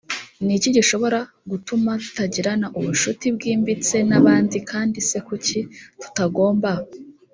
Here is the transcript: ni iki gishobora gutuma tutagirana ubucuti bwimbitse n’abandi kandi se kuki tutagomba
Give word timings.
ni 0.45 0.53
iki 0.57 0.69
gishobora 0.75 1.19
gutuma 1.51 1.91
tutagirana 2.03 2.67
ubucuti 2.77 3.25
bwimbitse 3.35 3.95
n’abandi 4.09 4.57
kandi 4.69 4.97
se 5.09 5.17
kuki 5.27 5.59
tutagomba 6.01 6.71